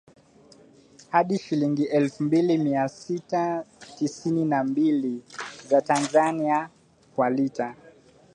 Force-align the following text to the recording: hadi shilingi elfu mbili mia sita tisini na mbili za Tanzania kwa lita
hadi 1.11 1.37
shilingi 1.39 1.83
elfu 1.83 2.23
mbili 2.23 2.57
mia 2.57 2.89
sita 2.89 3.65
tisini 3.97 4.45
na 4.45 4.63
mbili 4.63 5.23
za 5.67 5.81
Tanzania 5.81 6.69
kwa 7.15 7.29
lita 7.29 7.75